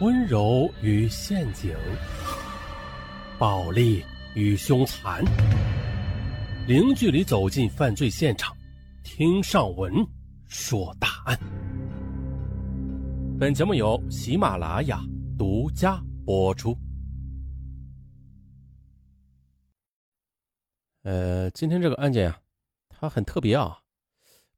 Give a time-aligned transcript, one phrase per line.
[0.00, 1.76] 温柔与陷阱，
[3.36, 4.04] 暴力
[4.36, 5.24] 与凶残，
[6.68, 8.56] 零距离走进犯罪现场，
[9.02, 9.92] 听上文
[10.46, 11.36] 说大案。
[13.40, 15.00] 本节目由喜马拉雅
[15.36, 16.78] 独家播出。
[21.02, 22.38] 呃，今天这个案件呀，
[22.88, 23.76] 它很特别啊，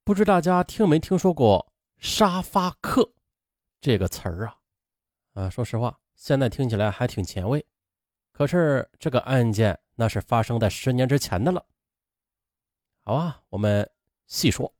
[0.05, 1.67] 不知大家听没听说过
[1.97, 3.11] “沙发客”
[3.81, 4.57] 这个词儿啊？
[5.41, 7.65] 啊，说实话，现在听起来还挺前卫。
[8.31, 11.65] 可是这个案件那是发生在十年之前的了。
[13.03, 13.91] 好啊，我们
[14.27, 14.75] 细说。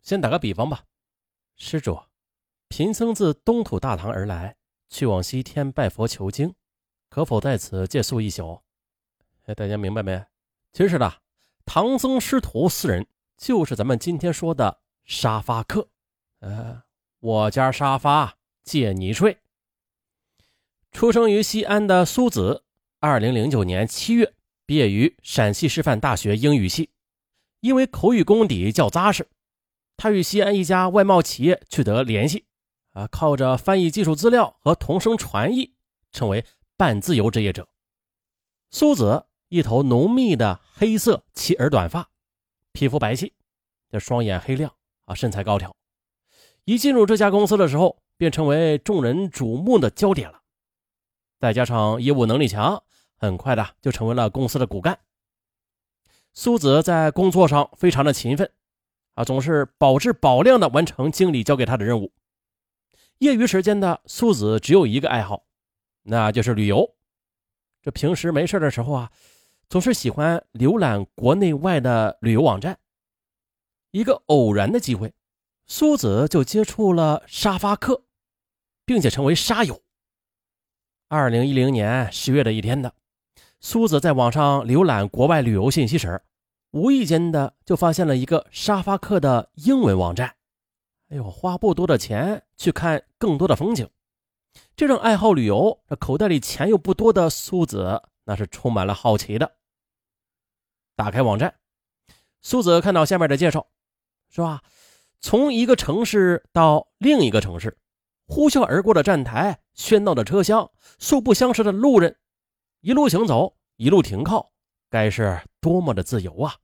[0.00, 0.84] 先打个比方吧，
[1.56, 2.00] 施主，
[2.68, 4.56] 贫僧自东土大唐而来，
[4.88, 6.54] 去往西天拜佛求经，
[7.10, 8.62] 可否在此借宿一宿？
[9.46, 10.24] 哎，大家明白没？
[10.72, 11.12] 其实呢，
[11.64, 13.04] 唐僧师徒四人
[13.36, 15.88] 就是咱们今天说的沙发客。
[16.38, 16.84] 呃，
[17.18, 18.38] 我家沙发。
[18.66, 19.38] 借你睡。
[20.92, 22.64] 出生于西安的苏子，
[23.00, 24.34] 二零零九年七月
[24.66, 26.90] 毕业于陕西师范大学英语系，
[27.60, 29.28] 因为口语功底较扎实，
[29.96, 32.44] 他与西安一家外贸企业取得联系，
[32.92, 35.74] 啊，靠着翻译技术资料和同声传译，
[36.10, 36.44] 成为
[36.76, 37.68] 半自由职业者。
[38.70, 42.10] 苏子一头浓密的黑色齐耳短发，
[42.72, 43.32] 皮肤白皙，
[43.90, 45.76] 这双眼黑亮，啊，身材高挑。
[46.66, 47.96] 一进入这家公司的时候。
[48.18, 50.40] 便成为众人瞩目的焦点了。
[51.38, 52.82] 再加上业务能力强，
[53.18, 54.98] 很快的就成为了公司的骨干。
[56.32, 58.50] 苏子在工作上非常的勤奋，
[59.16, 62.10] 啊，总是保质保量的完成经理交给他的任务。
[63.18, 65.44] 业余时间的苏子只有一个爱好，
[66.04, 66.94] 那就是旅游。
[67.82, 69.12] 这平时没事的时候啊，
[69.68, 72.78] 总是喜欢浏览国内外的旅游网站。
[73.90, 75.12] 一个偶然的机会，
[75.66, 78.02] 苏子就接触了沙发客。
[78.86, 79.82] 并且成为沙友。
[81.08, 82.94] 二零一零年十月的一天的，
[83.60, 86.22] 苏子在网上浏览国外旅游信息时，
[86.70, 90.36] 无意间的就发现了一个沙发客的英文网站。
[91.08, 93.88] 哎呦，花不多的钱去看更多的风景，
[94.76, 99.56] 这种爱好旅游、这口袋里钱又不多的苏子，那是充满了好奇的。
[100.94, 101.58] 打开网站，
[102.40, 103.66] 苏子看到下面的介绍，
[104.30, 104.62] 是吧？
[105.26, 107.76] 从一个城市到另一个城市。
[108.28, 110.70] 呼啸而过的站台，喧闹的车厢，
[111.00, 112.16] 素不相识的路人，
[112.80, 114.52] 一路行走，一路停靠，
[114.88, 116.54] 该是多么的自由啊！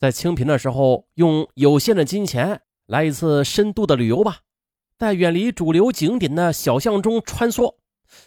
[0.00, 4.40] 在清贫的时候，用有限的金钱来一次深度的旅游吧，
[4.98, 7.76] 在远离主流景点的小巷中穿梭，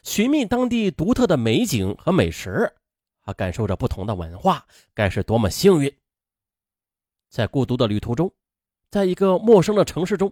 [0.03, 2.73] 寻觅当地独特的美景和美食，
[3.23, 5.93] 啊，感受着不同的文化，该是多么幸运！
[7.27, 8.33] 在孤独的旅途中，
[8.93, 10.31] 在一个陌生的城市中。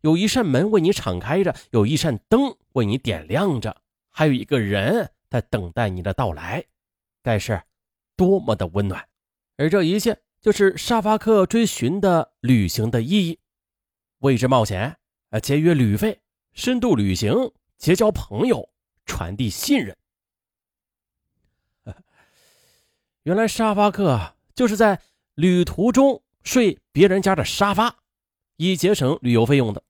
[0.00, 3.76] 有一扇门为你敞开着，有一扇灯为你点亮着，
[4.10, 6.64] 还有一个人在等待你的到来，
[7.22, 7.62] 该是
[8.16, 9.06] 多么的温暖！
[9.56, 13.38] 而这一切就是沙发客追寻的旅行的意义：
[14.18, 14.96] 未知冒险，
[15.30, 16.20] 啊，节约旅费，
[16.52, 18.70] 深度旅行，结交朋友，
[19.04, 19.96] 传递信任。
[23.22, 25.02] 原来沙发客就是在
[25.34, 27.96] 旅途中睡别人家的沙发。
[28.56, 29.82] 以节省旅游费用的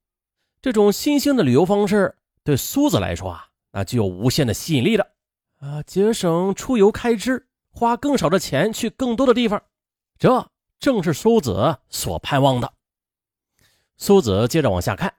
[0.60, 5.12] 这种新兴的旅游方式，对苏子来说啊，那具有无限的吸引力的
[5.60, 9.62] 啊，节省出游开支，花更少的钱去更多的地方，
[10.18, 10.50] 这
[10.80, 12.72] 正是苏子所盼望的。
[13.96, 15.14] 苏子接着往下看，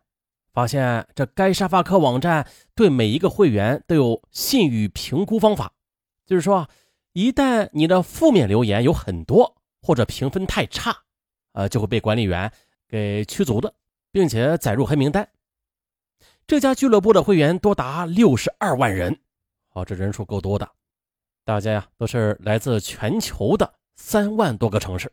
[0.51, 5.71] 发现这该沙发客网站对每一个会员都有信誉评估方法，
[6.25, 6.67] 就是说，
[7.13, 11.03] 一旦你的负面留言有很多，或者评分太差，
[11.57, 12.51] 呃，就会被管理员。
[12.88, 13.73] 给驱逐的，
[14.12, 15.28] 并且载入黑名单。
[16.45, 19.19] 这家俱乐部的会员多达六十二万人，
[19.72, 20.69] 哦，这人数够多的。
[21.44, 25.12] 大家呀，都是来自全球的三万多个城市。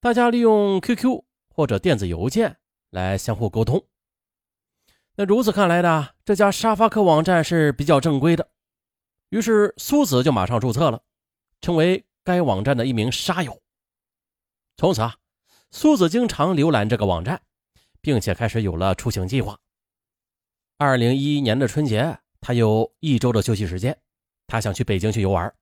[0.00, 2.58] 大家利用 QQ 或者电子邮件
[2.90, 3.84] 来相互沟通。
[5.16, 8.48] 那如此看来呢，这家沙发客网站是比较正规的。
[9.30, 11.02] 于是苏子就马上注册了，
[11.60, 13.59] 成为该网站的一名沙友。
[14.80, 15.14] 从此啊。
[15.70, 17.42] 苏子经常浏览这个网站，
[18.00, 19.60] 并且开始有了出行计划。
[20.78, 24.00] 二零一一年的春节，他有一周的休息时间，
[24.46, 25.54] 他想去北京去游玩。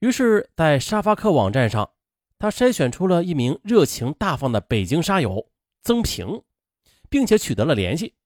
[0.00, 1.92] 于是，在沙发客网站上，
[2.40, 5.48] 他筛选出了一名热情大方的北京沙友
[5.84, 6.42] 曾平，
[7.08, 8.16] 并且取得了联系。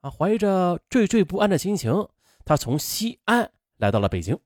[0.00, 2.08] 啊，怀着惴惴不安的心情，
[2.46, 4.40] 他从西安来到了北京。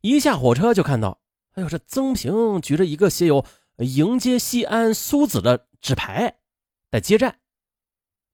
[0.00, 1.20] 一下火车就看到，
[1.54, 3.44] 哎呦，这曾平举着一个写有。
[3.78, 6.38] 迎接西安苏子的纸牌，
[6.90, 7.40] 在接站。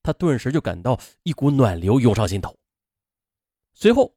[0.02, 2.56] 他顿时就感到一股暖流涌上心头。
[3.72, 4.16] 随后，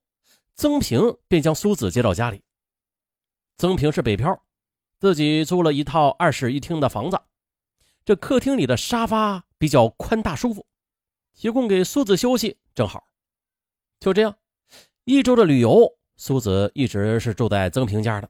[0.56, 2.44] 曾平便将苏子接到家里。
[3.58, 4.46] 曾平是北漂，
[5.00, 7.22] 自己租了一套二室一厅的房子。
[8.04, 10.66] 这客厅里的沙发比较宽大舒服，
[11.34, 13.08] 提供给苏子休息正好。
[14.00, 14.38] 就这样，
[15.06, 18.30] 一周的旅游，苏子一直是住在曾平家的。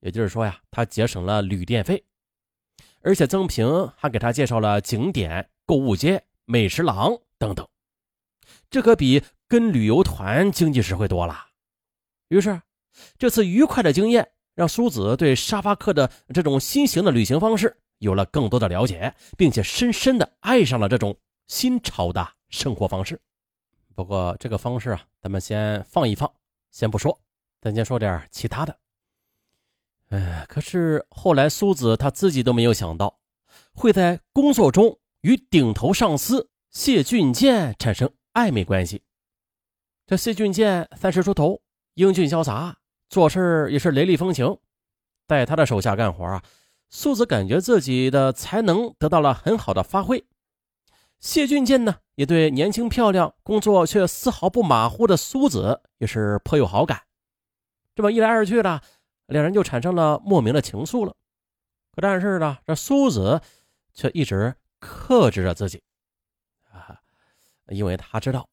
[0.00, 2.04] 也就是说呀，他节省了旅店费，
[3.02, 7.66] 而且曾平还给他介绍了景点、购物街、美食廊等等，
[8.70, 11.46] 这可比跟旅游团经济实惠多了。
[12.28, 12.60] 于是，
[13.18, 21.16] 这次愉快的经验让苏子对沙发客的这种新型的旅行方式有了更多的了解，并且深深的爱上了这种
[21.48, 23.20] 新潮的生活方式。
[23.94, 26.32] 不过，这个方式啊，咱们先放一放，
[26.70, 27.18] 先不说，
[27.60, 28.78] 咱先说点其他的。
[30.12, 33.18] 哎，可是后来苏子他自己都没有想到，
[33.72, 39.04] 会在工作中与顶头上司谢俊健产生暧昧关系。
[40.06, 41.62] 这谢俊健三十出头，
[41.94, 42.76] 英俊潇洒，
[43.08, 44.58] 做事也是雷厉风行，
[45.26, 46.42] 在他的手下干活啊，
[46.90, 50.22] 苏子感觉自己的才能得到了很好的发挥。
[51.20, 57.04] 谢俊健呢，也对年轻漂亮、工作却丝毫不马虎的苏子也是颇有好感。
[57.94, 58.82] 这么一来二去的。
[59.32, 61.16] 两人就产生了莫名的情愫了，
[61.92, 63.40] 可但是呢，这苏子
[63.92, 65.82] 却一直克制着自己
[66.70, 67.00] 啊，
[67.68, 68.48] 因为他知道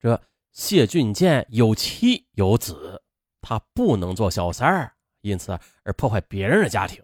[0.00, 0.20] 这
[0.50, 3.02] 谢俊健有妻有子，
[3.40, 7.02] 他不能做小三儿，因此而破坏别人的家庭。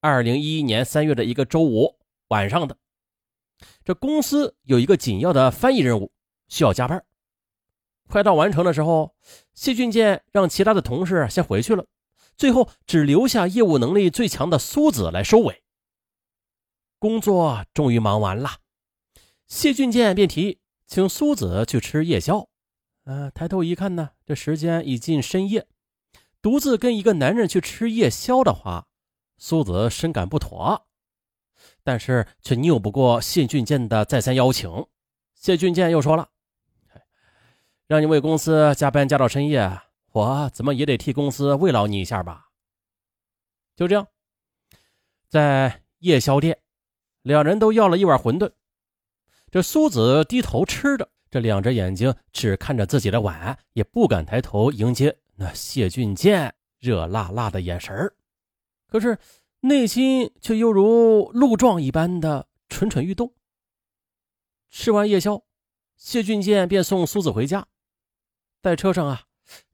[0.00, 1.98] 二零一一年三月的一个周五
[2.28, 2.76] 晚上的，
[3.82, 6.12] 这公司有一个紧要的翻译任务，
[6.48, 7.04] 需要加班。
[8.08, 9.14] 快到完成的时候，
[9.54, 11.86] 谢俊健让其他的同事先回去了，
[12.36, 15.62] 最后只留下业务能力最强的苏子来收尾。
[16.98, 18.58] 工作终于忙完了，
[19.46, 22.48] 谢俊健便提请苏子去吃夜宵。
[23.04, 25.66] 呃，抬头一看呢，这时间已近深夜，
[26.40, 28.86] 独自跟一个男人去吃夜宵的话，
[29.36, 30.86] 苏子深感不妥，
[31.84, 34.86] 但是却拗不过谢俊健的再三邀请。
[35.34, 36.30] 谢俊健又说了。
[37.88, 39.80] 让你为公司加班加到深夜，
[40.12, 42.48] 我怎么也得替公司慰劳你一下吧。
[43.76, 44.08] 就这样，
[45.28, 46.58] 在夜宵店，
[47.22, 48.50] 两人都要了一碗馄饨。
[49.52, 58.12] 这苏子低头吃着，这两只眼睛只看着自己的碗，也不敢抬头迎接那谢俊健热辣辣的眼神
[58.88, 59.16] 可是
[59.60, 63.32] 内心却犹如鹿撞一般的蠢蠢欲动。
[64.70, 65.40] 吃完夜宵，
[65.96, 67.66] 谢俊健便送苏子回家。
[68.66, 69.22] 在车上啊，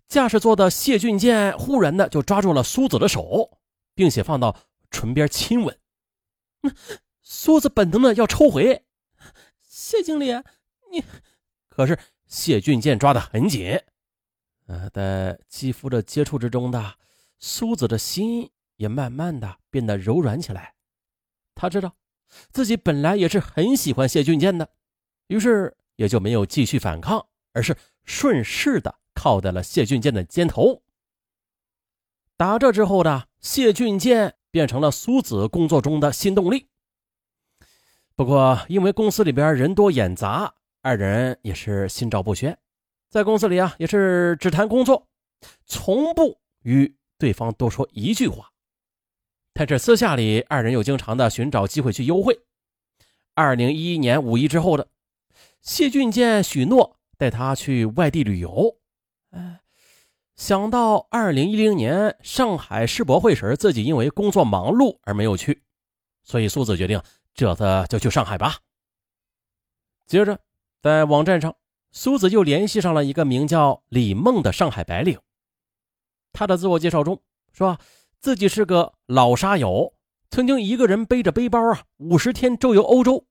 [0.06, 3.58] 驾驶座的谢俊健忽然的就抓住了苏子的手，
[3.94, 4.54] 并且放到
[4.90, 5.78] 唇边亲吻。
[7.22, 8.84] 苏子本能的要抽回，
[9.62, 10.34] 谢经理，
[10.90, 11.02] 你
[11.70, 13.80] 可是谢俊健抓的很紧。
[14.66, 16.96] 呃，在肌肤的接触之中的
[17.38, 20.74] 苏子的心也慢慢的变得柔软起来。
[21.54, 21.96] 他知道
[22.50, 24.68] 自己本来也是很喜欢谢俊健的，
[25.28, 27.74] 于是也就没有继续反抗，而是。
[28.04, 30.82] 顺势的靠在了谢俊健的肩头。
[32.36, 36.68] 打这之后的谢俊健变成了苏子工作中的新动力。
[38.14, 42.58] 不过，因为公司里边人多眼杂，二人也是心照不宣，
[43.08, 45.08] 在公司里啊也是只谈工作，
[45.66, 48.50] 从不与对方多说一句话。
[49.54, 52.40] 但是私下里，二人又经常的寻找机会去幽会。
[53.34, 54.88] 二零一一年五一之后的
[55.62, 56.98] 谢俊健许诺。
[57.22, 58.76] 带他去外地旅游，
[59.30, 59.60] 哎，
[60.34, 65.62] 想到二零一零年上海世博会时，自己因为工作忙碌而没有去，
[66.24, 67.00] 所以苏子决定
[67.32, 68.56] 这次就去上海吧。
[70.04, 70.36] 接着，
[70.80, 71.54] 在网站上，
[71.92, 75.16] 苏子又联系上了一个名叫李梦的上海白领。
[76.32, 77.78] 他的自我介绍中说
[78.18, 79.94] 自己是个老沙友，
[80.28, 83.24] 曾经一个人背着背包啊，五十天周游欧洲。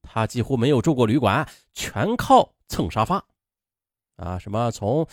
[0.00, 1.44] 他几乎没有住过旅馆，
[1.74, 3.24] 全靠蹭沙发。
[4.22, 5.06] 啊，什么从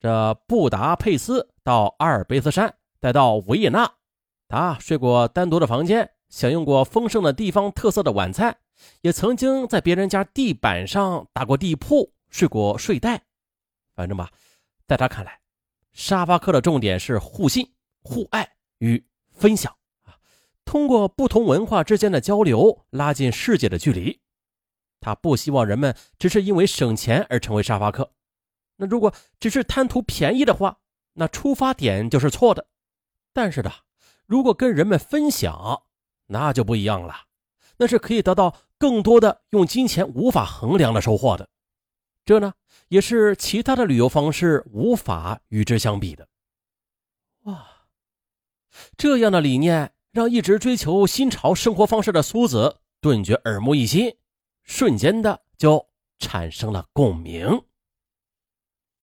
[0.00, 3.90] 这布达佩斯到阿尔卑斯山，再到维也纳，
[4.48, 8.58] 他睡过单独的房间，享用过丰盛的地方特色的晚餐，
[9.02, 13.22] 也曾经在别人家地板上打过地铺，睡过睡袋。
[13.94, 14.30] 反正吧，
[14.86, 15.40] 在他看来，
[15.92, 20.18] 沙发客的重点是互信、互爱与分享啊，
[20.64, 24.20] 通过不同文化之间的交流，拉近世界的距离。
[25.00, 28.10] 他不希望人们只是因为省钱而成为沙发客。
[28.76, 30.78] 那如果只是贪图便宜的话，
[31.14, 32.66] 那出发点就是错的。
[33.32, 33.72] 但是的，
[34.26, 35.82] 如果跟人们分享，
[36.26, 37.14] 那就不一样了。
[37.78, 41.48] 那是可以得到更多的用金钱无法衡量的收获的。
[42.24, 42.54] 这呢，
[42.88, 46.26] 也是其他的旅游方式无法与之相比的。
[47.44, 47.66] 哇，
[48.96, 54.16] 这样的理念让一直追求新潮生活方式的苏子顿觉耳目一新，
[54.64, 55.86] 瞬间的就
[56.18, 57.62] 产生了共鸣。